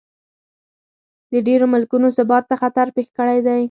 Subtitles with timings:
[1.31, 3.59] د ډېرو ملکونو ثبات ته خطر پېښ کړی دی.